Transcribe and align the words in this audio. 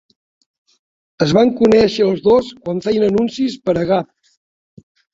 Es 1.25 1.35
van 1.39 1.53
conèixer 1.59 2.07
els 2.07 2.25
dos 2.31 2.51
quan 2.65 2.83
feien 2.89 3.09
anuncis 3.13 3.63
per 3.69 3.81
a 3.83 3.89
Gap. 3.95 4.37